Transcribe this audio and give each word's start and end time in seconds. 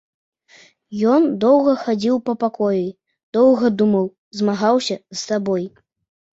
Ён 1.15 1.21
доўга 1.43 1.75
хадзіў 1.83 2.17
па 2.31 2.35
пакоі, 2.45 2.81
доўга 3.39 3.73
думаў, 3.85 4.05
змагаўся 4.41 5.01
з 5.15 5.25
сабой. 5.29 5.73